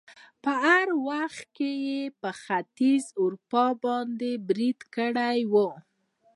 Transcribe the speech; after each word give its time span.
په 0.43 0.53
ورته 0.61 0.95
وخت 1.09 1.43
کې 1.55 1.69
يې 1.87 2.01
په 2.21 2.29
ختيځې 2.41 3.09
اروپا 3.21 3.65
باندې 3.83 4.31
بريد 4.47 4.79
کړی 4.95 5.39
وو 5.51 5.69